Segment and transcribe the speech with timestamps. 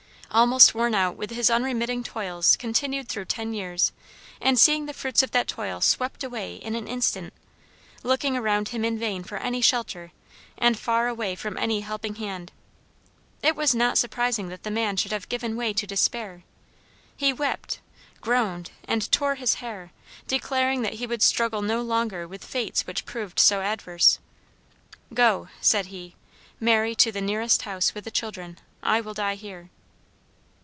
[0.33, 3.91] Almost worn out with his unremitting toils continued through ten years,
[4.39, 7.33] and seeing the fruits of that toil swept away in an instant,
[8.01, 10.13] looking around him in vain for any shelter,
[10.57, 12.53] and far away from any helping hand,
[13.43, 16.43] it was not surprising that the man should have given way to despair.
[17.17, 17.81] He wept,
[18.21, 19.91] groaned, and tore his hair,
[20.27, 24.17] declaring that he would struggle no longer with fates which proved so adverse.
[25.13, 26.15] "Go," said he,
[26.57, 28.57] "Mary, to the nearest house with the children.
[28.81, 29.69] I will die here."